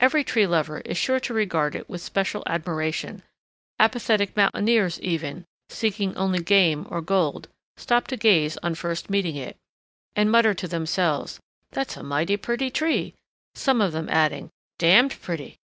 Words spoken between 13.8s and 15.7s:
of them adding, "d——d pretty!"